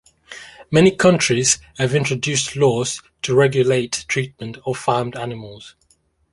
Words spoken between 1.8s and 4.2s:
introduced laws to regulate